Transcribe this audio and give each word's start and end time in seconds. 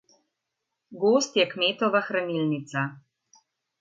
Gozd 1.03 1.37
je 1.41 1.45
kmetova 1.53 2.03
hranilnica. 2.07 2.87